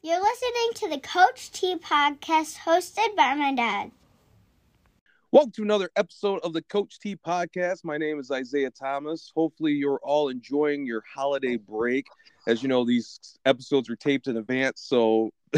[0.00, 3.90] You're listening to the Coach T podcast hosted by my dad.
[5.32, 7.82] Welcome to another episode of the Coach T podcast.
[7.82, 9.32] My name is Isaiah Thomas.
[9.34, 12.06] Hopefully, you're all enjoying your holiday break.
[12.46, 15.30] As you know, these episodes are taped in advance, so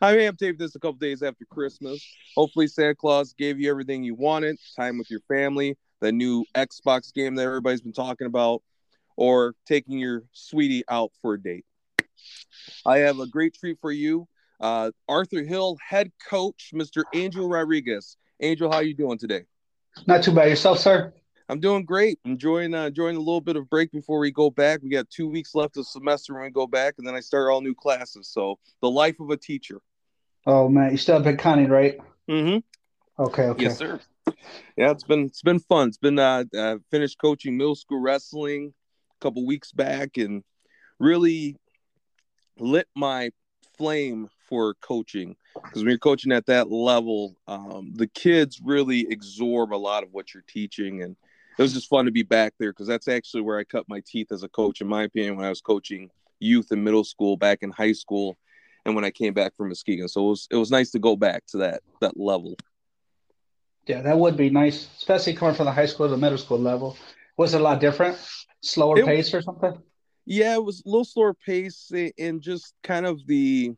[0.00, 2.00] I may have taped this a couple days after Christmas.
[2.36, 7.12] Hopefully, Santa Claus gave you everything you wanted time with your family, the new Xbox
[7.12, 8.62] game that everybody's been talking about,
[9.16, 11.64] or taking your sweetie out for a date.
[12.86, 14.28] I have a great treat for you.
[14.60, 17.04] Uh, Arthur Hill head coach, Mr.
[17.14, 18.16] Angel Rodriguez.
[18.40, 19.44] Angel, how are you doing today?
[20.06, 20.48] Not too bad.
[20.48, 21.12] Yourself, sir?
[21.48, 22.18] I'm doing great.
[22.24, 24.80] Enjoying uh, enjoying a little bit of break before we go back.
[24.82, 27.52] We got two weeks left of semester when we go back, and then I start
[27.52, 28.28] all new classes.
[28.28, 29.80] So the life of a teacher.
[30.46, 31.98] Oh man, you still have been Connie, right?
[32.30, 33.22] Mm-hmm.
[33.22, 33.42] Okay.
[33.44, 33.62] Okay.
[33.62, 34.00] Yes, sir.
[34.76, 35.88] Yeah, it's been it's been fun.
[35.88, 38.72] It's been uh, uh finished coaching middle school wrestling
[39.10, 40.42] a couple weeks back, and
[40.98, 41.56] really
[42.58, 43.30] lit my
[43.76, 45.36] flame for coaching
[45.68, 50.12] because when you're coaching at that level um, the kids really absorb a lot of
[50.12, 51.16] what you're teaching and
[51.58, 54.00] it was just fun to be back there because that's actually where i cut my
[54.06, 57.36] teeth as a coach in my opinion when i was coaching youth in middle school
[57.36, 58.36] back in high school
[58.84, 60.08] and when i came back from muskegon.
[60.08, 62.56] So it was it was nice to go back to that that level.
[63.86, 66.58] Yeah that would be nice especially coming from the high school to the middle school
[66.58, 66.96] level.
[67.36, 68.16] Was it a lot different?
[68.60, 69.82] Slower It- pace or something
[70.26, 73.72] Yeah, it was a little slower pace and just kind of the.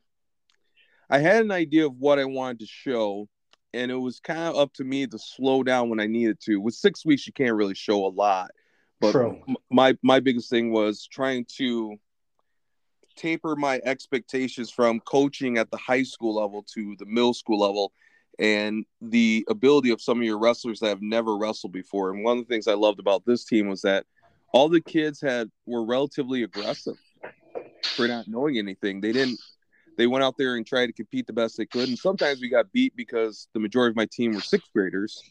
[1.09, 3.29] I had an idea of what I wanted to show,
[3.73, 6.61] and it was kind of up to me to slow down when I needed to.
[6.61, 8.51] With six weeks, you can't really show a lot,
[9.01, 9.41] but True.
[9.71, 11.97] my my biggest thing was trying to
[13.17, 17.93] taper my expectations from coaching at the high school level to the middle school level
[18.39, 22.39] and the ability of some of your wrestlers that have never wrestled before and one
[22.39, 24.05] of the things i loved about this team was that
[24.53, 26.97] all the kids had were relatively aggressive
[27.83, 29.39] for not knowing anything they didn't
[29.97, 32.49] they went out there and tried to compete the best they could and sometimes we
[32.49, 35.23] got beat because the majority of my team were sixth graders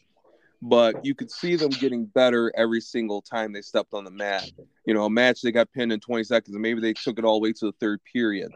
[0.62, 4.50] but you could see them getting better every single time they stepped on the mat
[4.86, 7.24] you know, a match they got pinned in 20 seconds and maybe they took it
[7.24, 8.52] all the way to the third period.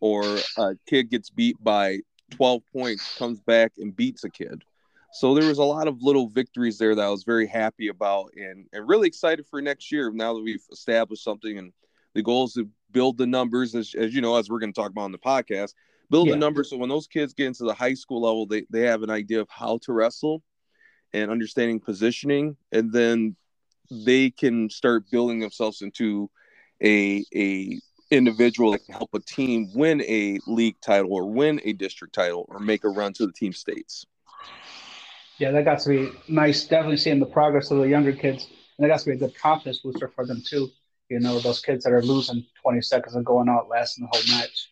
[0.00, 1.98] Or a kid gets beat by
[2.30, 4.62] 12 points, comes back and beats a kid.
[5.14, 8.32] So there was a lot of little victories there that I was very happy about
[8.36, 11.72] and, and really excited for next year now that we've established something and
[12.14, 14.80] the goal is to build the numbers as, as you know, as we're going to
[14.80, 15.74] talk about on the podcast,
[16.10, 16.34] build Yeah.
[16.34, 19.04] the numbers so when those kids get into the high school level, they, they have
[19.04, 20.42] an idea of how to wrestle
[21.12, 23.36] and understanding positioning and then
[23.90, 26.28] they can start building themselves into
[26.82, 27.78] a a
[28.10, 32.46] individual that can help a team win a league title or win a district title
[32.48, 34.06] or make a run to the team states.
[35.38, 38.48] Yeah that got to be nice definitely seeing the progress of the younger kids.
[38.76, 40.70] And that got to be a good confidence booster for them too
[41.08, 44.38] you know those kids that are losing 20 seconds and going out lasting the whole
[44.38, 44.70] match.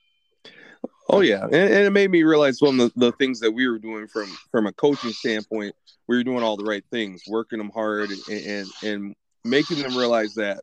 [1.08, 3.68] Oh yeah, and, and it made me realize one of the, the things that we
[3.68, 5.74] were doing from from a coaching standpoint,
[6.08, 9.14] we were doing all the right things, working them hard and and, and
[9.44, 10.62] making them realize that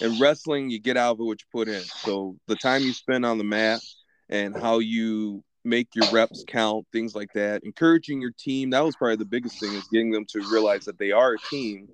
[0.00, 1.82] in wrestling you get out of it what you put in.
[1.82, 3.80] So the time you spend on the mat
[4.30, 7.64] and how you make your reps count, things like that.
[7.64, 10.98] Encouraging your team, that was probably the biggest thing is getting them to realize that
[10.98, 11.88] they are a team.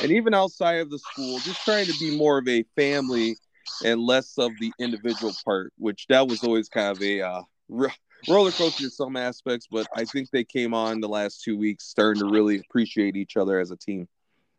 [0.00, 3.36] And even outside of the school, just trying to be more of a family
[3.84, 7.88] and less of the individual part, which that was always kind of a uh, ro-
[8.26, 9.68] roller coaster in some aspects.
[9.70, 13.36] But I think they came on the last two weeks starting to really appreciate each
[13.36, 14.08] other as a team.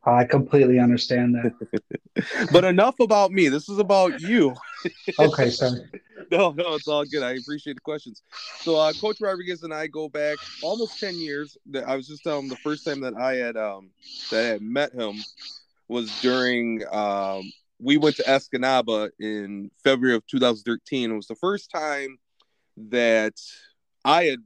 [0.05, 1.53] I completely understand that
[2.51, 3.49] But enough about me.
[3.49, 4.55] This is about you.
[5.19, 5.89] okay sir
[6.31, 7.21] No, no, it's all good.
[7.21, 8.23] I appreciate the questions.
[8.61, 11.57] So, uh, Coach Rodriguez and I go back almost ten years.
[11.67, 13.91] That I was just telling him the first time that I had um,
[14.31, 15.15] that I had met him
[15.87, 21.11] was during um, we went to Escanaba in February of 2013.
[21.11, 22.17] It was the first time
[22.77, 23.35] that
[24.03, 24.39] I had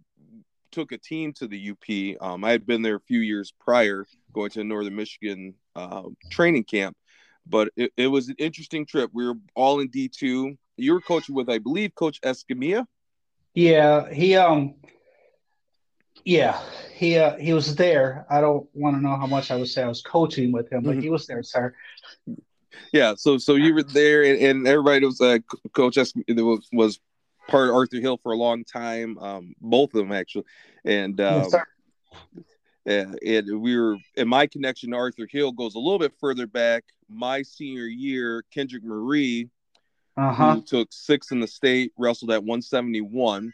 [0.78, 2.22] took a team to the UP.
[2.22, 6.66] Um, I had been there a few years prior, going to Northern Michigan uh, training
[6.66, 6.96] camp,
[7.48, 9.10] but it, it was an interesting trip.
[9.12, 10.56] We were all in D two.
[10.78, 12.86] You were coaching with, I believe, Coach Escamilla.
[13.56, 14.76] Yeah, he um
[16.24, 16.62] yeah,
[16.94, 18.28] he uh he was there.
[18.30, 20.84] I don't want to know how much I would say I was coaching with him,
[20.84, 21.02] but Mhm.
[21.02, 21.74] he was there, sir.
[22.94, 25.40] Yeah, so so you were there, and, and everybody was uh,
[25.74, 27.00] Coach Es was, was
[27.48, 29.18] part of Arthur Hill for a long time.
[29.20, 30.46] Um, both of them actually,
[30.86, 31.50] and um.
[32.86, 36.48] Yeah, and we were and my connection to Arthur Hill goes a little bit further
[36.48, 36.86] back.
[37.10, 39.50] My senior year, Kendrick Marie,
[40.16, 40.56] Uh-huh.
[40.56, 43.52] who took sixth in the state, wrestled at 171,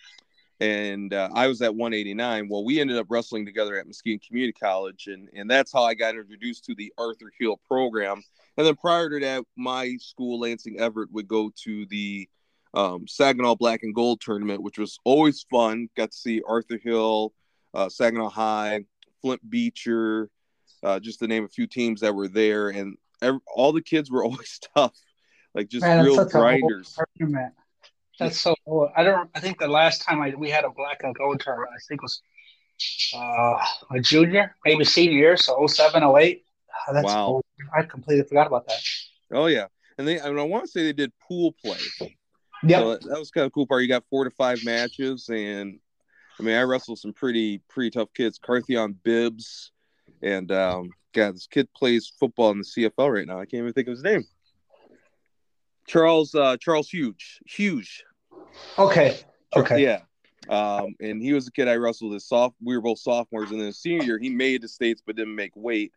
[0.59, 2.47] and uh, I was at 189.
[2.47, 5.95] Well, we ended up wrestling together at Muskegon Community College, and and that's how I
[5.95, 8.21] got introduced to the Arthur Hill program.
[8.57, 12.29] And then prior to that, my school, Lansing Everett, would go to the
[12.73, 15.89] um, Saginaw Black and Gold tournament, which was always fun.
[15.95, 17.33] Got to see Arthur Hill,
[17.73, 18.85] uh, Saginaw High,
[19.21, 20.29] Flint Beecher,
[20.81, 24.11] uh, just to name a few teams that were there, and every, all the kids
[24.11, 24.95] were always tough,
[25.53, 26.97] like just Man, real grinders.
[28.19, 28.91] That's so cool.
[28.95, 29.29] I don't.
[29.33, 32.01] I think the last time I we had a black and gold tournament, I think
[32.01, 32.21] it was
[33.15, 36.45] uh, a junior, maybe senior year, so 07, 08.
[36.71, 37.25] Ah, that's Wow.
[37.25, 37.43] old.
[37.75, 38.79] I completely forgot about that.
[39.31, 39.65] Oh yeah,
[39.97, 41.79] and they I, mean, I want to say they did pool play.
[42.65, 42.81] Yep.
[42.81, 43.81] So that, was kind of cool part.
[43.81, 45.79] You got four to five matches, and
[46.39, 48.39] I mean, I wrestled some pretty pretty tough kids.
[48.39, 49.71] Carthion Bibbs,
[50.21, 53.39] and um, God, this kid plays football in the CFL right now.
[53.39, 54.25] I can't even think of his name.
[55.87, 58.03] Charles uh, Charles Hughes, huge.
[58.77, 59.19] okay.
[59.55, 59.83] Okay.
[59.83, 59.99] Yeah.
[60.49, 62.55] Um, and he was a kid I wrestled as soft.
[62.61, 65.51] We were both sophomores, and then senior year, he made the states but didn't make
[65.55, 65.91] weight.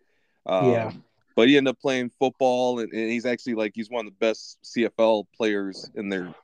[0.47, 0.93] Um, Yeah.
[1.35, 4.19] But he ended up playing football, and, and he's actually like he's one of the
[4.19, 6.35] best CFL players in their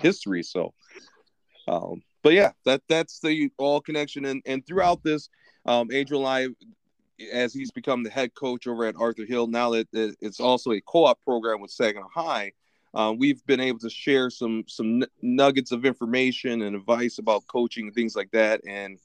[0.00, 0.42] history.
[0.42, 0.74] So,
[1.68, 5.28] um, but yeah, that that's the all connection, and and throughout this,
[5.66, 6.48] um, and I,
[7.32, 10.72] as he's become the head coach over at Arthur Hill, now that it- it's also
[10.72, 12.52] a co-op program with Saginaw High,
[12.94, 17.86] uh, we've been able to share some some nuggets of information and advice about coaching
[17.86, 18.98] and things like that, and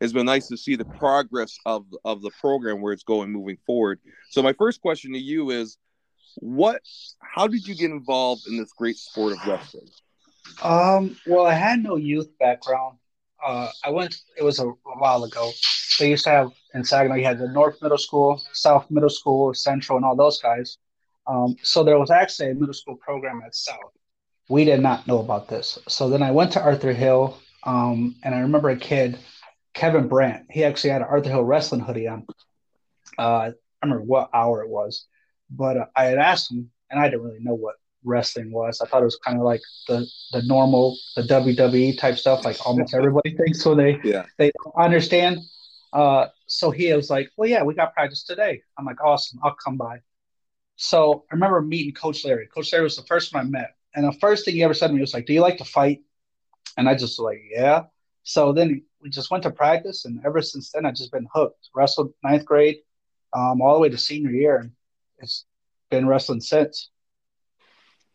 [0.00, 3.58] it's been nice to see the progress of of the program where it's going moving
[3.66, 4.00] forward.
[4.30, 5.76] So my first question to you is,
[6.36, 6.82] what?
[7.20, 9.88] How did you get involved in this great sport of wrestling?
[10.62, 12.98] Um, well, I had no youth background.
[13.44, 15.50] Uh, I went, it was a, a while ago.
[15.98, 19.52] They used to have in Saginaw, you had the North Middle School, South Middle School,
[19.54, 20.78] Central, and all those guys.
[21.26, 23.92] Um, so there was actually a middle school program at South.
[24.48, 25.78] We did not know about this.
[25.88, 29.18] So then I went to Arthur Hill, um, and I remember a kid,
[29.74, 30.46] Kevin Brandt.
[30.50, 32.26] He actually had an Arthur Hill wrestling hoodie on.
[33.18, 33.52] Uh, I
[33.82, 35.06] remember what hour it was,
[35.50, 38.80] but uh, I had asked him, and I didn't really know what wrestling was.
[38.80, 42.56] I thought it was kind of like the the normal, the WWE type stuff, like
[42.66, 44.26] almost everybody thinks when they Yeah.
[44.38, 45.38] they understand.
[45.92, 49.54] Uh, so he was like, "Well, yeah, we got practice today." I'm like, "Awesome, I'll
[49.54, 50.00] come by."
[50.76, 52.46] So I remember meeting Coach Larry.
[52.46, 54.88] Coach Larry was the first one I met, and the first thing he ever said
[54.88, 56.00] to me was like, "Do you like to fight?"
[56.76, 57.84] And I just was like, "Yeah."
[58.24, 61.68] So then we just went to practice, and ever since then, I've just been hooked.
[61.74, 62.78] Wrestled ninth grade,
[63.34, 64.72] um, all the way to senior year, and
[65.18, 65.44] it's
[65.90, 66.90] been wrestling since.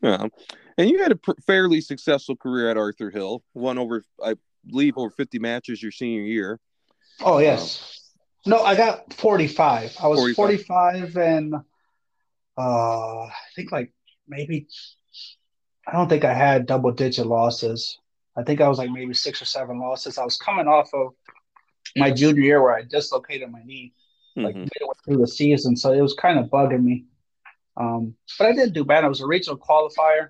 [0.01, 0.27] Yeah.
[0.77, 3.43] And you had a pr- fairly successful career at Arthur Hill.
[3.53, 4.35] Won over, I
[4.69, 6.59] believe, over 50 matches your senior year.
[7.21, 8.11] Oh yes.
[8.45, 9.97] No, I got 45.
[10.01, 10.67] I was 45.
[10.67, 11.55] 45, and
[12.57, 13.91] uh I think like
[14.27, 14.67] maybe
[15.87, 17.97] I don't think I had double digit losses.
[18.35, 20.17] I think I was like maybe six or seven losses.
[20.17, 21.13] I was coming off of
[21.95, 23.93] my junior year where I dislocated my knee
[24.35, 24.69] like Mhm.
[24.79, 27.05] midway through the season, so it was kind of bugging me.
[27.77, 29.03] Um, but I didn't do bad.
[29.03, 30.29] I was a regional qualifier.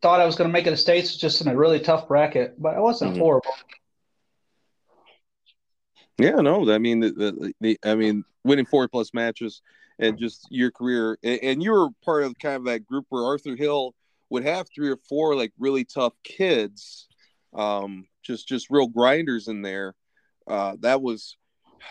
[0.00, 2.60] Thought I was going to make it to states, just in a really tough bracket,
[2.60, 3.18] but I wasn't Mhm.
[3.18, 3.54] horrible.
[6.18, 9.62] Yeah, no, I mean, the, the, the I mean, winning four plus matches
[9.98, 13.24] and just your career, and, and you were part of kind of that group where
[13.24, 13.94] Arthur Hill
[14.30, 17.08] would have three or four like really tough kids,
[17.54, 19.94] um, just just real grinders in there.
[20.46, 21.36] Uh, that was,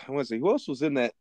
[0.06, 1.14] I want to say, who else was in that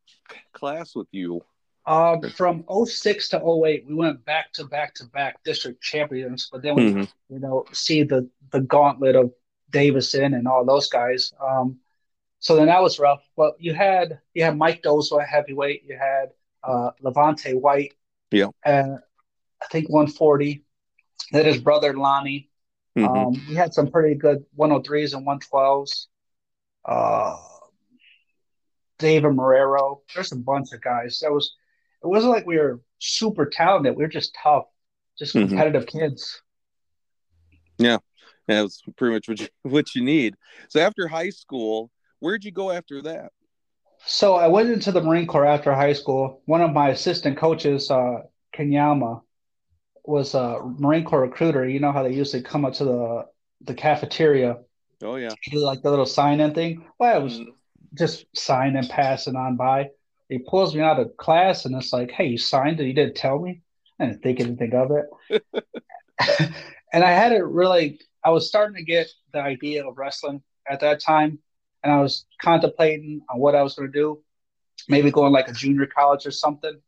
[0.54, 1.44] class with you?
[1.86, 6.62] Um, from 06 to 08, we went back to back to back district champions, but
[6.62, 7.12] then we, Mhm.
[7.30, 9.34] you know, see the the gauntlet of
[9.72, 11.34] Davison and all those guys.
[11.40, 11.80] Um,
[12.40, 13.24] so then that was rough.
[13.36, 16.32] But you had you had Mike Dozo at heavyweight, you had
[16.64, 17.94] uh, Levante White,
[18.30, 18.50] Yeah.
[18.64, 19.00] and
[19.62, 20.64] I think 140.
[21.32, 22.50] Then his brother Lonnie.
[22.96, 23.08] Mm-hmm.
[23.18, 26.08] Um, we had some pretty good 103s and 112s.
[26.86, 27.38] Uh,
[29.00, 30.02] David Marrero.
[30.14, 31.20] There's a bunch of guys.
[31.22, 31.56] That was.
[32.04, 33.96] It wasn't like we were super talented.
[33.96, 34.66] We were just tough,
[35.18, 35.40] just Mhm.
[35.40, 36.42] competitive kids.
[37.78, 37.98] Yeah,
[38.48, 40.36] yeah, that's pretty much what you, what you need.
[40.70, 43.32] So after high school, where'd you go after that?
[44.06, 46.42] So I went into the Marine Corps after high school.
[46.46, 49.22] One of my assistant coaches, uh, Kenyama,
[50.06, 51.68] was a Marine Corps recruiter.
[51.68, 53.26] You know how they usually come up to the
[53.62, 54.60] the cafeteria,
[55.02, 55.36] Oh yeah.
[55.52, 56.86] do like the little sign in thing.
[57.00, 57.54] Well, I was Mhm.
[57.96, 59.92] just signing, passing on by.
[60.32, 62.86] He pulls me out of class and it's like, hey, you signed it?
[62.86, 63.64] You didn't tell me?
[64.00, 65.44] I didn't think anything of it.
[66.94, 70.80] and I had it really, I was starting to get the idea of wrestling at
[70.80, 71.40] that time.
[71.84, 74.24] And I was contemplating on what I was going to do,
[74.88, 76.80] maybe going like a junior college or something.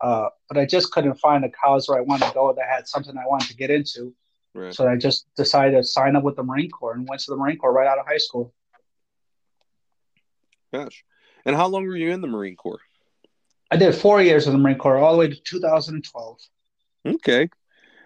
[0.00, 2.88] Uh, but I just couldn't find a college where I wanted to go that had
[2.88, 4.14] something I wanted to get into.
[4.54, 4.74] Right.
[4.74, 7.36] So I just decided to sign up with the Marine Corps and went to the
[7.36, 8.54] Marine Corps right out of high school.
[10.72, 11.04] Gosh.
[11.48, 12.82] And how long were you in the Marine Corps?
[13.70, 16.38] I did four years in the Marine Corps, all the way to 2012.
[17.06, 17.48] Okay.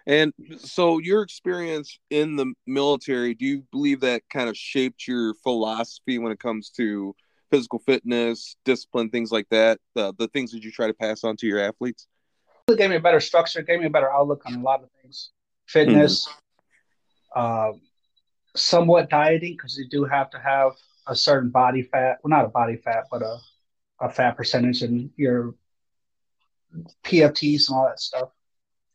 [0.06, 5.34] And so, your experience in the military, do you believe that kind of shaped your
[5.42, 7.16] philosophy when it comes to
[7.50, 9.80] physical fitness, discipline, things like that?
[9.96, 12.06] The the things that you try to pass on to your athletes.
[12.68, 14.88] It gave me a better structure, gave me a better outlook on a lot of
[15.02, 15.30] things.
[15.66, 16.28] Fitness,
[17.36, 17.74] mm-hmm.
[17.74, 17.78] uh,
[18.54, 20.74] somewhat dieting because you do have to have
[21.06, 22.18] a certain body fat.
[22.22, 23.38] Well, not a body fat, but a
[24.00, 25.54] a fat percentage in your
[27.04, 28.30] PFTs and all that stuff.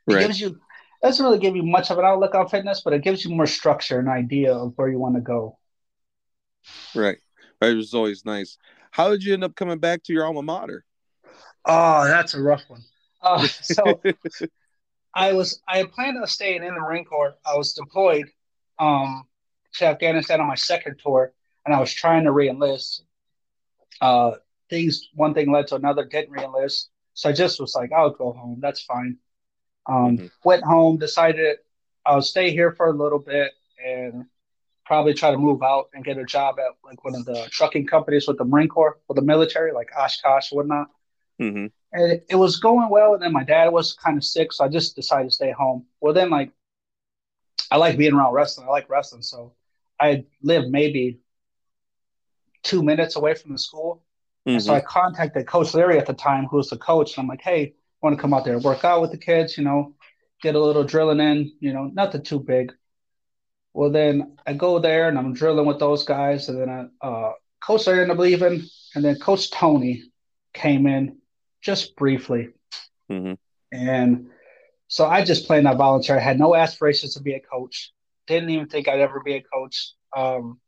[0.08, 0.22] It right.
[0.28, 0.60] gives you
[1.02, 3.46] doesn't really give you much of an outlook on fitness, but it gives you more
[3.46, 5.58] structure and idea of where you want to go.
[6.96, 7.18] Right.
[7.62, 7.72] Right.
[7.72, 8.58] It was always nice.
[8.92, 10.84] How did you end up coming back to your alma mater?
[11.66, 12.84] Oh, that's a rough one.
[13.22, 14.02] Uh, so
[15.14, 17.36] I was I had planned on staying in the Marine Corps.
[17.46, 18.28] I was deployed
[18.80, 19.24] um,
[19.76, 21.34] to Afghanistan on my second tour,
[21.68, 23.02] and I was trying to reenlist.
[24.00, 24.32] Uh,
[24.70, 26.06] things one thing led to another.
[26.06, 28.60] Didn't reenlist, so I just was like, I'll go home.
[28.62, 29.18] That's fine.
[29.86, 30.28] Um, mm-hmm.
[30.44, 31.58] Went home, decided
[32.06, 33.52] I'll stay here for a little bit
[33.86, 34.26] and
[34.86, 37.86] probably try to move out and get a job at like one of the trucking
[37.86, 40.88] companies with the Marine Corps, with the military, like Oshkosh, whatnot.
[41.42, 41.68] Mm-hmm.
[41.92, 43.14] And it, it, was going well.
[43.14, 45.86] And then my dad was kind of sick, so I just decided to stay home.
[46.00, 46.52] Well, then like
[47.70, 48.68] I like being around wrestling.
[48.68, 49.54] I like wrestling, so
[50.00, 51.20] I lived maybe
[52.64, 54.04] two minutes away from the school.
[54.48, 54.56] Mm-hmm.
[54.56, 57.18] And so I contacted Coach Leary at the time, who was the coach.
[57.18, 59.58] And I'm like, hey, want to come out there and work out with the kids,
[59.58, 59.94] you know,
[60.42, 62.74] get a little drilling in, you know, nothing too big.
[63.74, 67.34] Well, then I go there and I'm drilling with those guys, and then I, uh,
[67.62, 68.64] Coach I ended up leaving,
[68.96, 70.04] and then Coach Tony
[70.54, 71.18] came in
[71.62, 72.50] just briefly,
[73.12, 73.34] mm-hmm.
[73.72, 74.30] and
[74.88, 76.16] so I just played that volunteer.
[76.16, 77.92] I had no aspirations to be a coach.
[78.26, 79.92] Didn't even think I'd ever be a coach.
[80.16, 80.60] Um,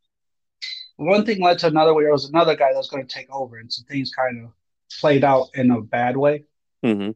[1.00, 1.94] one thing led to another.
[1.94, 4.44] Where there was another guy that was going to take over, and some things kind
[4.44, 4.52] of
[5.00, 6.44] played out in a bad way.
[6.84, 7.12] Mm-hmm.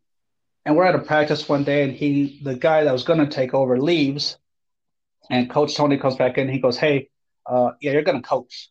[0.66, 3.28] And we're at a practice one day, and he, the guy that was going to
[3.28, 4.38] take over, leaves,
[5.30, 6.48] and Coach Tony comes back in.
[6.48, 7.10] he goes, "Hey,
[7.46, 8.70] uh, yeah, you're going to coach."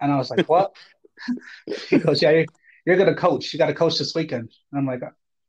[0.00, 0.74] And I was like, "What?"
[1.88, 2.46] he goes, "Yeah, you're,
[2.84, 3.52] you're going to coach.
[3.52, 5.00] You got to coach this weekend." And I'm like,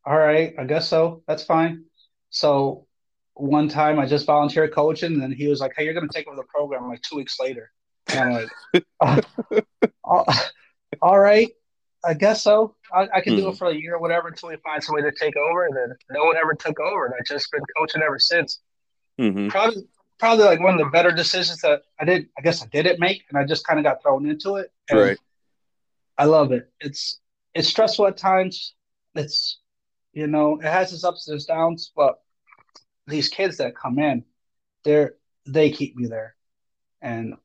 [0.06, 1.24] "All right, I guess so.
[1.28, 1.86] That's fine."
[2.30, 2.88] So
[3.34, 6.13] one time I just volunteered coaching, and then he was like, "Hey, you're going to
[6.13, 7.70] take over the program." Like two weeks later,
[8.20, 8.86] I'm like,
[10.06, 10.24] uh,
[11.01, 11.50] "All right."
[12.03, 12.75] I guess so.
[12.91, 13.41] I, I can mm-hmm.
[13.44, 13.58] do it hmm.
[13.58, 15.68] for a year or whatever until we find somebody to take over.
[15.68, 18.60] And then no one ever took over, and I've just been coaching ever since.
[19.20, 19.50] Mm-hmm.
[19.50, 19.84] Probably,
[20.18, 22.27] probably like one of the better decisions that I did.
[22.38, 24.72] I guess I didn't make, and I just kind of got thrown into it.
[24.91, 25.18] right.
[26.18, 26.70] I love it.
[26.80, 27.20] It's
[27.53, 28.74] it's stressful at times.
[29.15, 29.60] It's
[30.13, 32.22] you know it has its ups and its downs, but
[33.08, 34.24] these kids that come in,
[34.84, 35.15] they're
[35.46, 36.36] they keep me there,
[37.01, 37.36] and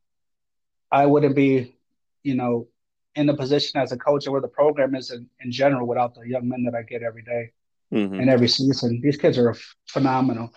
[0.91, 1.77] I wouldn't be,
[2.23, 2.69] you know,
[3.15, 6.15] in the position as a coach or where the program is in, in general without
[6.15, 7.53] the young men that I get every day
[7.93, 8.21] mm-hmm.
[8.21, 9.01] and every season.
[9.03, 9.57] These kids are
[9.89, 10.53] phenomenal.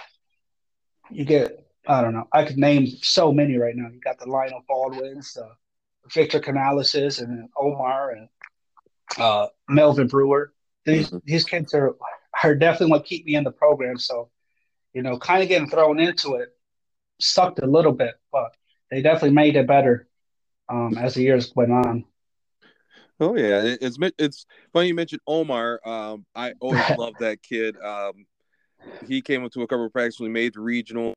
[1.10, 3.88] You get, I don't know, I could name so many right now.
[3.90, 5.48] You got the Lionel Baldwins, uh,
[6.14, 8.30] Victor Canaleses, and Omar and
[9.18, 10.54] uh, Melvin Brewer.
[10.86, 11.18] These mm-hmm.
[11.26, 11.96] these kids are
[12.44, 13.98] are definitely what keep me in the program.
[13.98, 14.30] So,
[14.94, 16.50] you know, kind of getting thrown into it
[17.20, 18.56] sucked a little bit, but
[18.90, 20.08] they definitely made it better
[20.70, 22.06] um, as the years went on.
[23.20, 25.82] Oh yeah, it's it's funny you mentioned Omar.
[25.86, 27.76] Um, I always love that kid.
[27.84, 28.26] Um,
[29.02, 30.22] he came into a couple of practices.
[30.22, 31.14] We made the regional.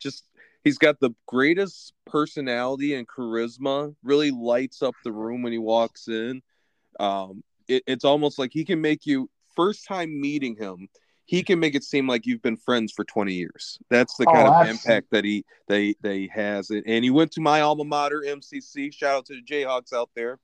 [0.00, 0.24] Just
[0.64, 3.94] he's got the greatest personality and charisma.
[4.02, 6.42] Really lights up the room when he walks in.
[6.98, 10.88] Um, it, it's almost like he can make you first time meeting him.
[11.32, 13.78] He can make it seem like you've been friends for 20 years.
[13.88, 16.68] That's the oh, kind oh, of impact that he they they has.
[16.68, 18.92] And he went to my alma mater, MCC.
[18.92, 20.38] Shout out to the Jayhawks out there.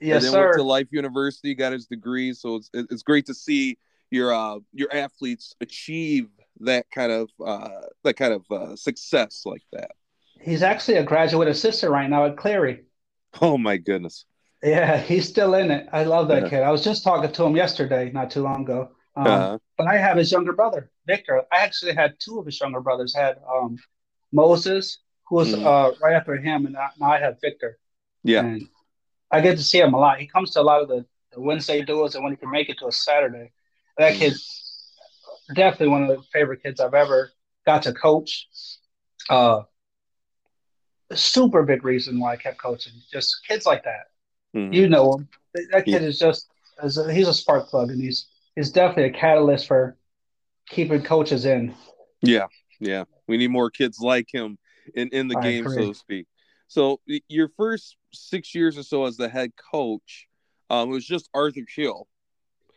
[0.00, 0.44] Yes, and then sir.
[0.46, 2.32] went to Life University, got his degree.
[2.32, 3.78] So it's it's great to see
[4.10, 6.26] your uh your athletes achieve
[6.58, 9.92] that kind of uh that kind of uh, success like that.
[10.40, 12.82] He's actually a graduate assistant right now at Cleary.
[13.40, 14.24] Oh my goodness.
[14.60, 15.86] Yeah, he's still in it.
[15.92, 16.48] I love that yeah.
[16.48, 16.62] kid.
[16.64, 18.90] I was just talking to him yesterday, not too long ago.
[19.14, 19.58] Um, uh-huh.
[19.76, 21.42] But I have his younger brother, Victor.
[21.52, 23.14] I actually had two of his younger brothers.
[23.14, 23.78] I had um,
[24.32, 25.64] Moses, who was mm.
[25.64, 27.78] uh, right after him, and now I have Victor.
[28.22, 28.40] Yeah.
[28.40, 28.68] And
[29.30, 30.18] I get to see him a lot.
[30.18, 32.68] He comes to a lot of the, the Wednesday duels, and when he can make
[32.68, 33.52] it to a Saturday,
[33.98, 34.34] that kid
[35.54, 37.30] definitely one of the favorite kids I've ever
[37.66, 38.48] got to coach.
[39.28, 39.62] Uh,
[41.14, 42.92] super big reason why I kept coaching.
[43.12, 44.06] Just kids like that.
[44.54, 44.72] Mm-hmm.
[44.72, 45.28] You know him.
[45.70, 46.08] That kid yeah.
[46.08, 46.48] is just,
[46.82, 49.96] he's a spark plug, and he's he's definitely a catalyst for
[50.68, 51.74] keeping coaches in.
[52.22, 52.46] Yeah,
[52.80, 53.04] yeah.
[53.26, 54.58] We need more kids like him
[54.94, 55.74] in in the I game, agree.
[55.74, 56.26] so to speak.
[56.68, 60.26] So your first six years or so as the head coach,
[60.70, 62.06] um, it was just Arthur Hill.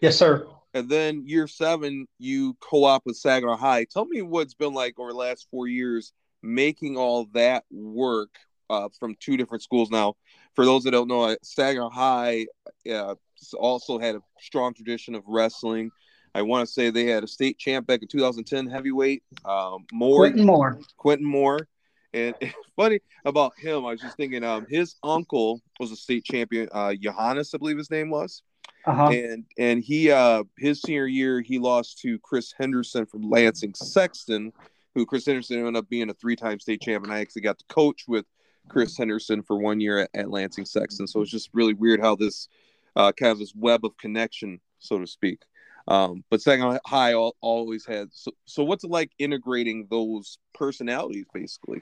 [0.01, 0.47] Yes, sir.
[0.73, 3.85] and then year seven you co-op with Saginaw High.
[3.85, 6.11] Tell me what's been like over the last four years
[6.43, 8.29] making all that work
[8.69, 10.15] uh, from two different schools now.
[10.55, 12.47] For those that don't know, uh, Saginaw High
[12.91, 13.15] uh,
[13.57, 15.91] also had a strong tradition of wrestling.
[16.33, 19.23] I want to say they had a state champ back in 2010 heavyweight.
[19.45, 20.79] Um, Moore, Quentin Moore.
[20.97, 21.67] Quentin Moore.
[22.13, 22.35] And
[22.75, 26.93] funny about him, I was just thinking, um, his uncle was a state champion, uh,
[26.93, 28.41] Johannes, I believe his name was.
[28.85, 29.09] Uh-huh.
[29.09, 34.53] And and he uh his senior year he lost to Chris Henderson from Lansing Sexton,
[34.93, 37.11] who Chris Henderson ended up being a three-time state champion.
[37.11, 38.25] I actually got to coach with
[38.69, 41.07] Chris Henderson for one year at, at Lansing Sexton.
[41.07, 42.47] So it's just really weird how this
[42.95, 45.39] uh, kind of this web of connection, so to speak.
[45.87, 48.09] Um, but Saginaw High all, always had.
[48.11, 51.81] So, so what's it like integrating those personalities, basically?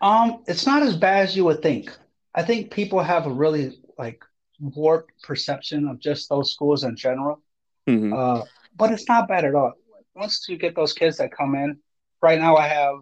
[0.00, 1.96] Um, it's not as bad as you would think.
[2.34, 4.24] I think people have a really like
[4.58, 7.42] warped perception of just those schools in general.
[7.88, 8.12] Mm-hmm.
[8.12, 8.42] Uh,
[8.76, 9.74] but it's not bad at all.
[10.14, 11.78] Once you get those kids that come in,
[12.22, 12.96] right now I have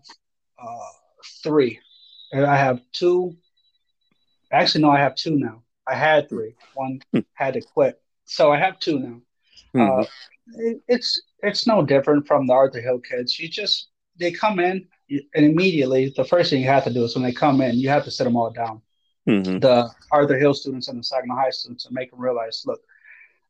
[0.61, 0.91] uh,
[1.43, 1.79] three.
[2.35, 3.37] I have two.
[4.51, 5.63] Actually, no, I have two now.
[5.89, 6.55] I had three.
[6.75, 7.21] One Hmm.
[7.35, 9.21] had to quit, so I have two now.
[9.75, 10.01] Mhm.
[10.03, 10.07] Uh,
[10.57, 13.39] it, it's it's no different from the Arthur Hill kids.
[13.39, 17.15] You just they come in and immediately the first thing you have to do is
[17.15, 18.83] when they come in, you have to sit them all down.
[19.29, 19.61] Mhm.
[19.61, 22.81] The Arthur Hill students and the Saginaw High students and make them realize, look,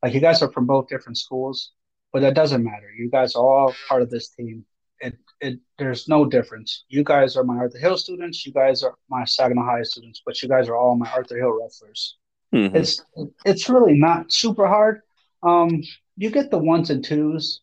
[0.02, 1.73] like you guys are from both different schools,
[2.12, 2.90] but that doesn't matter.
[2.92, 4.64] You guys are all part of this team.
[5.00, 6.85] It it there's no difference.
[6.88, 8.45] You guys are my Arthur Hill students.
[8.45, 11.57] You guys are my Saginaw High students, but you guys are all my Arthur Hill
[11.59, 12.18] wrestlers
[12.55, 12.75] Mhm.
[12.75, 13.02] it's
[13.45, 15.02] it's really not super hard.
[15.43, 15.83] Um,
[16.17, 17.61] you get the ones and twos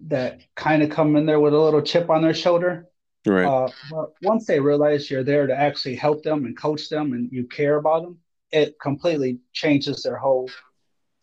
[0.00, 2.88] that kind of come in there with a little chip on their shoulder.
[3.26, 3.46] Right.
[3.46, 7.30] Uh, but once they realize you're there to actually help them and coach them, and
[7.32, 8.18] you care about them,
[8.52, 10.50] it completely changes their whole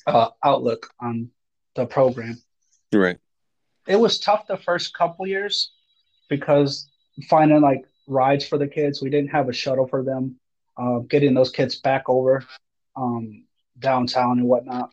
[0.07, 1.29] uh, outlook on
[1.75, 2.37] the program.
[2.93, 3.17] right.
[3.85, 5.73] It was tough the first couple years
[6.29, 6.87] because
[7.29, 10.39] finding like rides for the kids, we didn't have a shuttle for them.
[10.77, 12.43] Uh, getting those kids back over
[12.95, 13.45] um,
[13.79, 14.91] downtown and whatnot.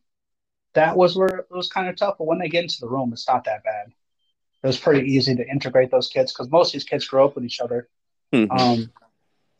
[0.74, 2.16] That was where it was kind of tough.
[2.18, 3.88] But when they get into the room, it's not that bad.
[4.62, 7.34] It was pretty easy to integrate those kids because most of these kids grew up
[7.34, 7.88] with each other.
[8.32, 8.50] Mhm.
[8.50, 8.92] Um,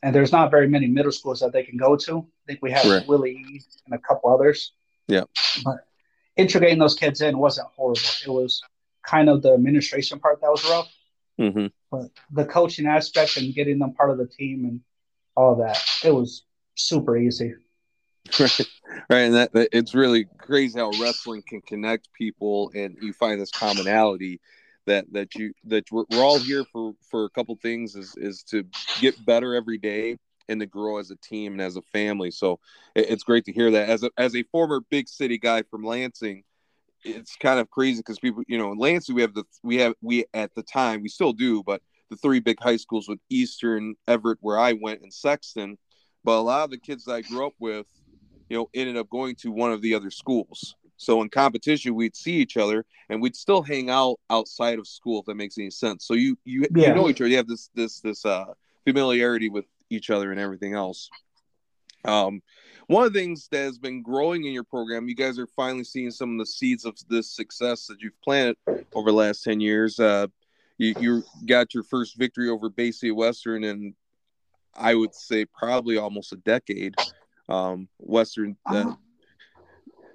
[0.03, 2.19] and there's not very many middle schools that they can go to.
[2.19, 3.07] I think we have Right.
[3.07, 3.61] Willie E.
[3.87, 4.73] and a couple others.
[5.09, 5.25] Yeah.
[5.65, 5.87] But
[6.37, 8.01] integrating those kids in wasn't horrible.
[8.25, 8.63] It was
[9.03, 10.93] kind of the administration part that was rough,
[11.39, 11.73] Mhm.
[11.91, 14.81] but the coaching aspect and getting them part of the team and
[15.37, 16.45] all that, it was
[16.77, 17.55] super easy.
[18.39, 18.61] Right
[19.11, 23.51] right and that, it's really crazy how wrestling can connect people and you find this
[23.51, 24.41] commonality
[24.87, 28.43] that that you that we're, we're all here for for a couple things is is
[28.43, 28.65] to
[29.01, 30.17] get better every day
[30.49, 32.31] and to grow as a team and as a family.
[32.31, 32.59] So
[32.97, 33.89] it, it's great to hear that.
[33.89, 36.43] As a as a former big city guy from lansing
[37.05, 39.95] it's kind of crazy because people you know in lansing we have the we have
[40.03, 41.81] we at the time we still do but
[42.11, 45.79] the three big high schools with eastern everett where i went and sexton
[46.25, 47.87] but a lot of the kids that i grew up with
[48.51, 50.75] you know, ended up going to one of the other schools.
[50.97, 55.21] So in competition, we'd see each other, and we'd still hang out outside of school
[55.21, 56.05] if that makes any sense.
[56.05, 56.89] So you you, Yeah.
[56.89, 57.29] you know each other.
[57.29, 58.53] You have this this this uh,
[58.85, 61.09] familiarity with each other and everything else.
[62.05, 62.43] Um,
[62.87, 65.85] one of the things that has been growing in your program, you guys are finally
[65.85, 68.57] seeing some of the seeds of this success that you've planted
[68.95, 69.99] over the last ten years.
[70.01, 70.27] Uh,
[70.77, 73.95] you you got your first victory over Bay City Western, and
[74.75, 76.95] I would say probably almost a decade
[77.51, 78.57] um, Western.
[78.67, 78.95] Uh, Uh-huh.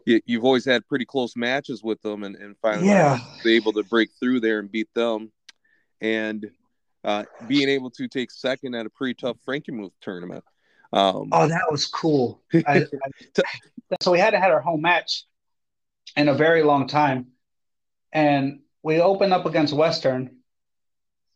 [0.05, 3.19] you, you've always had pretty close matches with them, and, and finally Yeah.
[3.45, 5.31] able to break through there and beat them,
[6.01, 6.49] and
[7.03, 10.43] uh, being able to take second at a pretty tough Frankenmuth tournament.
[10.93, 12.41] Um, Oh, that was cool.
[12.53, 12.83] I, I,
[14.01, 15.25] so we hadn't had our home match
[16.15, 17.27] in a very long time,
[18.13, 20.37] and we opened up against Western,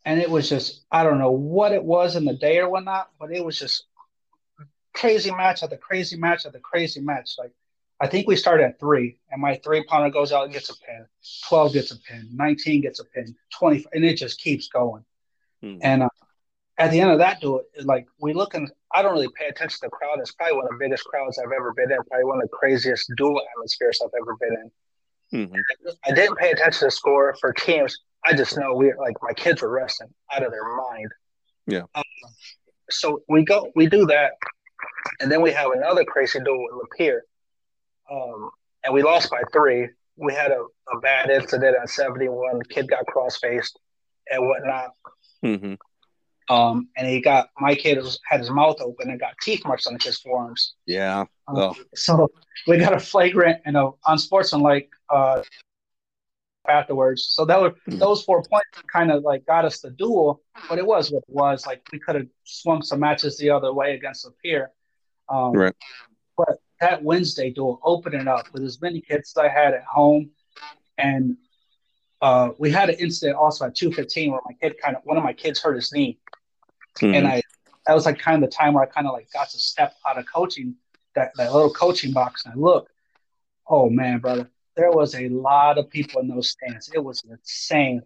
[0.06, 3.10] and it was just I don't know what it was in the day or whatnot,
[3.20, 3.86] but it was just
[4.94, 7.32] crazy match after crazy match after crazy match.
[7.38, 7.52] Like
[8.00, 10.78] I think we started at three, and my three pounder goes out and gets a
[10.78, 11.06] pin,
[11.48, 15.04] twelve gets a pin, nineteen gets a pin, twenty, and it just keeps going.
[15.64, 15.80] mhm.
[15.82, 16.10] And uh,
[16.78, 19.80] at the end of that duel, like we look and I don't really pay attention
[19.82, 20.20] to the crowd.
[20.20, 21.98] It's probably one of the biggest crowds I've ever been in.
[22.10, 24.72] Probably one of the craziest duel atmospheres I've ever been in.
[25.32, 25.62] Mhm.
[26.06, 27.96] I didn't pay attention to the score for teams.
[28.26, 31.12] I just know we like my kids were wrestling out of their mind.
[31.68, 31.84] Yeah.
[31.94, 32.04] Um,
[32.90, 34.34] so we go, we do that,
[35.20, 37.20] and then we have another crazy duel with Lapeer,
[38.12, 38.50] um,
[38.84, 39.90] and we lost by three.
[40.18, 42.62] We had a, a bad incident at seventy one.
[42.70, 43.80] Kid got cross faced
[44.32, 44.92] and whatnot.
[45.44, 45.78] Mhm.
[46.50, 49.86] Um, and he got my kid was, had his mouth open and got teeth marks
[49.86, 50.74] on his forearms.
[50.86, 51.22] Yeah.
[51.48, 51.76] Um, Oh.
[51.96, 52.32] So
[52.68, 55.44] we got a flagrant and a unsportsmanlike uh,
[56.68, 57.28] afterwards.
[57.32, 58.00] So that were Mhm.
[58.00, 61.34] those four points kind of like got us the duel, but it was what it
[61.34, 61.66] was.
[61.66, 64.72] Like we could have swung some matches the other way against a peer.
[65.30, 65.76] Um, Right.
[66.38, 70.32] But that Wednesday duel, opening up with as many kids as I had at home,
[70.98, 71.38] and
[72.22, 75.18] uh, we had an incident also at two fifteen where my kid kind of one
[75.18, 76.18] of my kids hurt his knee,
[77.02, 77.30] and Mhm.
[77.30, 77.42] I
[77.88, 79.96] that was like kind of the time where I kind of like got to step
[80.08, 80.76] out of coaching
[81.16, 82.90] that that little coaching box and I look,
[83.68, 86.90] oh man, brother, there was a lot of people in those stands.
[86.94, 88.02] It was insane,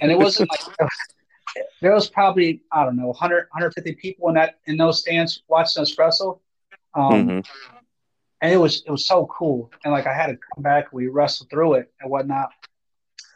[0.00, 0.60] and it wasn't like
[1.80, 5.82] there was probably I don't know 100 150 people in that in those stands watching
[5.82, 6.42] us wrestle.
[6.96, 7.46] Um, Mhm.
[8.40, 9.70] and it was it was so cool.
[9.84, 12.50] And like I had to come back, we wrestled through it and whatnot.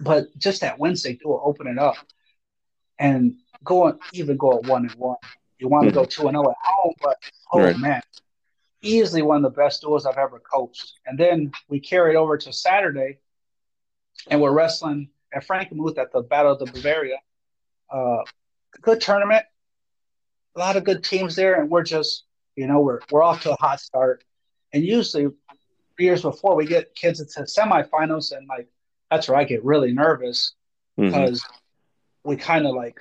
[0.01, 1.97] But just that Wednesday duel, open it up,
[2.99, 5.19] and go going even go at one and one.
[5.59, 7.19] You want to go two and zero at home, but
[7.53, 7.79] oh Right.
[7.79, 8.03] man,
[8.81, 10.99] easily one of the best duels I've ever coached.
[11.05, 13.19] And then we carried over to Saturday,
[14.29, 17.19] and we're wrestling at Frankenmuth at the Battle of the Bavaria.
[17.91, 18.25] Uh,
[18.81, 19.45] good tournament,
[20.57, 22.25] a lot of good teams there, and we're just
[22.57, 24.25] you know we're we're off to a hot start.
[24.73, 25.29] And usually,
[25.99, 28.69] years before, we get kids into semifinals, and like
[29.11, 30.55] that's where I get really nervous
[30.99, 31.07] Mhm.
[31.07, 31.45] because
[32.25, 32.99] we kind of like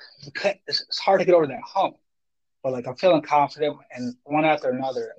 [0.67, 1.97] it's, hard to get over that hump.
[2.63, 5.13] But like I'm feeling confident, and one after another.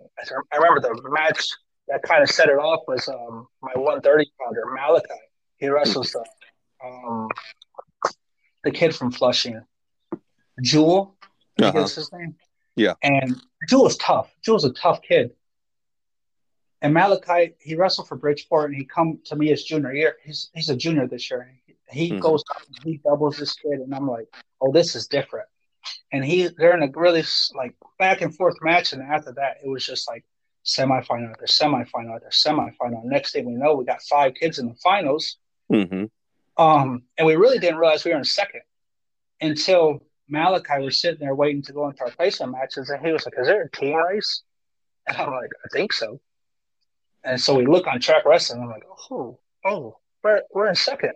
[0.53, 1.47] I remember the match
[1.89, 5.07] that kind of set it off was um, my 130 pounder Malachi.
[5.59, 6.25] He wrestles the
[6.85, 7.29] um,
[8.65, 9.61] the kid from Flushing,
[10.63, 11.17] Jewel.
[11.61, 11.81] I Uh-huh.
[11.81, 12.35] is his name.
[12.81, 12.95] Yeah.
[13.03, 13.37] And
[13.69, 14.35] Jewel's tough.
[14.43, 15.33] Jewel's a tough kid.
[16.81, 20.17] And Malachi, he wrestled for Bridgeport, and he come to me his junior year.
[20.25, 21.55] He's he's a junior this year.
[21.91, 22.21] He Mhm.
[22.21, 24.29] goes up, and he doubles this kid, and I'm like,
[24.63, 25.47] oh, this is different.
[26.11, 29.69] And he they're in a really like back and forth match, and after that, it
[29.69, 30.25] was just like
[30.65, 33.05] semifinal after semifinal after semifinal.
[33.05, 35.37] Next thing we know, we got five kids in the finals.
[35.71, 36.11] Mhm.
[36.57, 38.63] Um, and we really didn't realize we were in second
[39.41, 43.25] until Malachi was sitting there waiting to go into our placement matches, and he was
[43.25, 44.43] like, "Is there a team race?"
[45.07, 46.21] And I'm like, "I think so."
[47.25, 48.55] And so we look on Trackwrestling.
[48.55, 51.13] And I'm like, "Oh, oh, we're we're in second.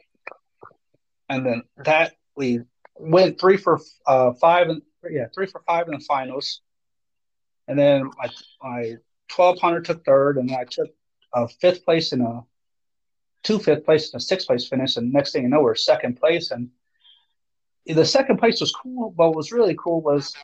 [1.29, 2.61] And then that we
[2.97, 6.61] went three for uh, five and yeah, three for five in the finals.
[7.69, 8.29] And then my
[8.63, 8.97] my
[9.29, 10.91] twelve hundred took third, and I took
[11.33, 12.45] a fifth place in a
[13.43, 14.97] two fifth place and a sixth place finish.
[14.97, 16.51] And next thing you know, we're second place.
[16.51, 16.71] And
[17.87, 20.35] the second place was cool, but what was really cool was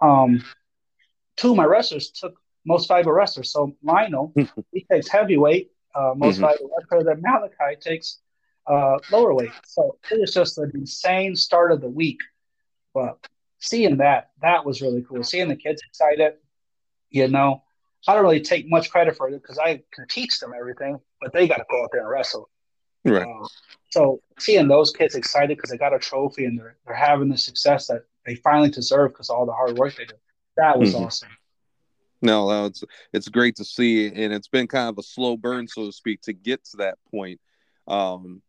[0.00, 0.42] um,
[1.36, 2.34] two of my wrestlers took
[2.64, 3.52] most valuable wrestlers.
[3.52, 4.32] So Lionel,
[4.72, 6.42] he takes heavyweight, uh, most Mhm.
[6.42, 7.04] valuable wrestler.
[7.04, 8.18] Then Malachi takes
[8.66, 9.52] uh, lower weight.
[9.64, 12.20] So it was just an insane start of the week.
[12.92, 13.18] But
[13.60, 15.22] seeing that, that was really cool.
[15.22, 16.34] Seeing the kids excited,
[17.10, 17.62] you know,
[18.06, 21.32] I don't really take much credit for it because I can teach them everything, but
[21.32, 22.50] they got to go out there and wrestle.
[23.04, 23.22] Right.
[23.26, 23.46] Um,
[23.90, 27.38] so seeing those kids excited because they got a trophy and they're they're having the
[27.38, 30.16] success that they finally deserve because all the hard work they did,
[30.56, 31.06] that was Mhm.
[31.06, 31.28] awesome.
[32.20, 35.68] No, no, it's it's great to see, and it's been kind of a slow burn,
[35.68, 37.40] so to speak, to get to that point.
[37.86, 38.42] Um,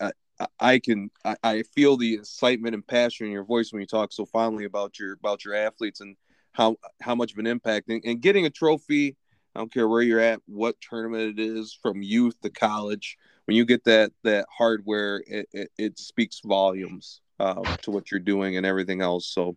[0.00, 0.12] I,
[0.58, 4.12] I can I, I feel the excitement and passion in your voice when you talk
[4.12, 6.16] so fondly about your about your athletes and
[6.52, 9.16] how how much of an impact and, and getting a trophy.
[9.54, 13.18] I don't care where you're at, what tournament it is, from youth to college.
[13.50, 18.20] When you get that that hardware, it, it, it speaks volumes um, to what you're
[18.20, 19.26] doing and everything else.
[19.26, 19.56] So,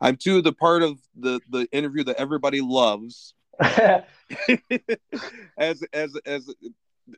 [0.00, 3.34] I'm to the part of the the interview that everybody loves.
[5.58, 6.54] as as as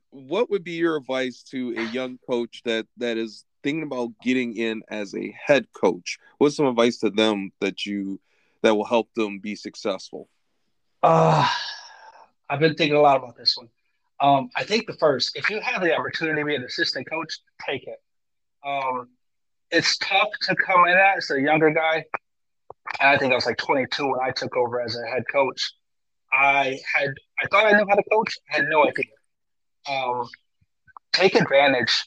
[0.08, 4.56] what would be your advice to a young coach that that is thinking about getting
[4.56, 8.18] in as a head coach what's some advice to them that you
[8.62, 10.30] that will help them be successful
[11.02, 11.46] Uh,
[12.48, 13.68] I've been thinking a lot about this one.
[14.20, 17.38] Um, I think the first, if you have the opportunity to be an assistant coach,
[17.66, 17.98] take it.
[18.66, 19.09] Um,
[19.70, 22.04] it's tough to come in as a younger guy.
[23.00, 25.72] And I think I was like 22 when I took over as a head coach.
[26.33, 27.11] I had,
[27.42, 28.37] I thought I knew how to coach.
[28.50, 29.04] I had no idea.
[29.88, 30.28] Um,
[31.12, 32.06] take advantage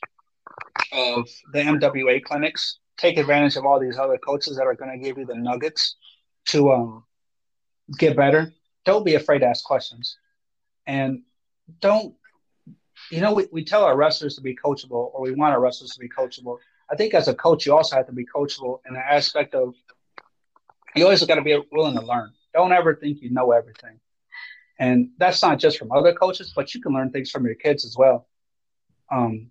[0.92, 2.80] of the MWA clinics.
[2.98, 5.96] Take advantage of all these other coaches that are going to give you the nuggets
[6.48, 7.04] to um,
[7.98, 8.54] get better
[8.86, 10.18] don't be afraid to ask questions
[10.88, 11.22] and
[11.80, 12.16] don't
[13.12, 15.92] you know we, we tell our wrestlers to be coachable or we want our wrestlers
[15.92, 16.58] to be coachable.
[16.92, 19.74] I think as a coach you also have to be coachable in the aspect of
[20.96, 22.32] you always got to be willing to learn.
[22.54, 24.00] Don't ever think you know everything.
[24.80, 27.86] And that's not just from other coaches but you can learn things from your kids
[27.86, 28.28] as well.
[29.12, 29.50] Um,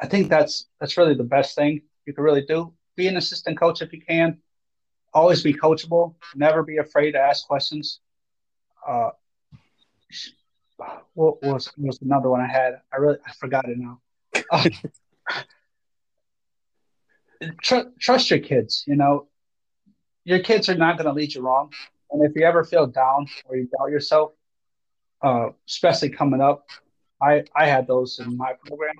[0.00, 2.72] i think that's that's really the best thing you can really do.
[2.96, 4.38] Be an assistant coach if you can.
[5.12, 6.14] Always be coachable.
[6.34, 8.00] Never be afraid to ask questions.
[8.86, 9.10] Uh,
[11.14, 12.80] what was was another one I had?
[12.92, 14.00] I really I forgot it now.
[14.50, 14.68] uh,
[17.62, 18.84] tr- trust your kids.
[18.86, 19.28] You know,
[20.24, 21.72] your kids are not going to lead you wrong.
[22.10, 24.32] And if you ever feel down or you doubt yourself,
[25.22, 26.66] uh, especially coming up,
[27.20, 28.94] I I had those in my program,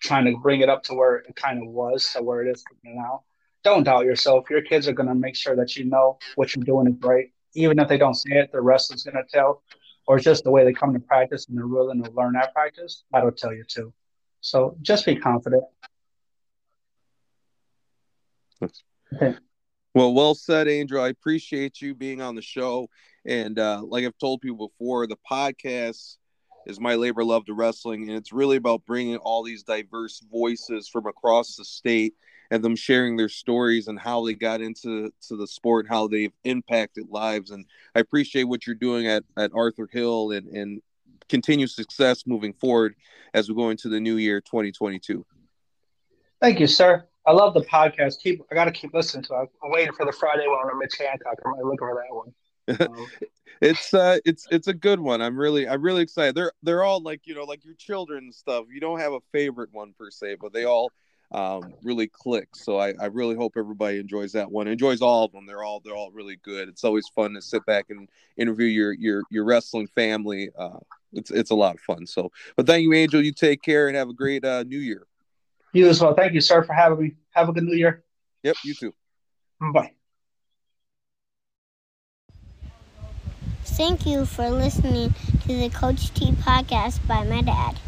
[0.00, 2.64] trying to bring it up to where it kind of was to where it is
[2.82, 3.24] now.
[3.64, 4.48] Don't doubt yourself.
[4.48, 7.30] Your kids are going to make sure that you know what you're doing is right,
[7.54, 8.52] even if they don't say it.
[8.52, 9.62] The rest is going to tell,
[10.10, 13.04] or just the way they come to practice and they're willing to learn that practice.
[13.12, 13.94] That'll tell you too.
[14.40, 15.62] So just be confident.
[18.60, 19.36] Okay.
[19.94, 21.00] Well, well said, Angel.
[21.00, 22.88] I appreciate you being on the show.
[23.24, 26.16] And uh, like I've told people before, the podcast
[26.66, 30.88] is my labor love to wrestling, and it's really about bringing all these diverse voices
[30.88, 32.14] from across the state
[32.50, 36.32] and them sharing their stories and how they got into to the sport, how they've
[36.44, 37.50] impacted lives.
[37.50, 40.82] And I appreciate what you're doing at, at Arthur Hill and, and
[41.28, 42.94] continue success moving forward
[43.34, 45.24] as we go into the new year 2022.
[46.40, 47.06] Thank you, sir.
[47.26, 48.20] I love the podcast.
[48.20, 49.50] Keep I got to keep listening to it.
[49.62, 51.38] I'm waiting for the Friday one on Mitch Hancock.
[51.44, 52.32] I'm looking for that one.
[53.60, 55.20] it's uh it's it's a good one.
[55.20, 56.34] I'm really I'm really excited.
[56.34, 58.66] They're they're all like, you know, like your children stuff.
[58.72, 60.90] You don't have a favorite one per se, but they all
[61.32, 62.48] um really click.
[62.54, 64.66] So I, I really hope everybody enjoys that one.
[64.66, 65.46] Enjoys all of them.
[65.46, 66.68] They're all they're all really good.
[66.68, 70.50] It's always fun to sit back and interview your your your wrestling family.
[70.58, 70.78] Uh
[71.12, 72.06] it's it's a lot of fun.
[72.06, 73.22] So but thank you, Angel.
[73.22, 75.06] You take care and have a great uh new year.
[75.72, 76.14] You as well.
[76.14, 77.14] Thank you, sir, for having me.
[77.30, 78.02] Have a good new year.
[78.42, 78.92] Yep, you too.
[79.72, 79.92] Bye.
[83.64, 87.78] Thank you for listening to the Coach T podcast by my dad.